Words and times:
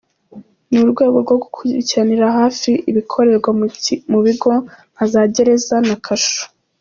Ni 0.69 0.77
urwego 0.83 1.17
rwo 1.23 1.35
gukurikiranira 1.43 2.27
hafi 2.39 2.71
ibikorerwa 2.89 3.49
mu 4.11 4.19
bigo 4.25 4.51
nka 4.93 5.05
za 5.11 5.21
gereza 5.35 5.75
na 5.89 5.97
kasho. 6.05 6.43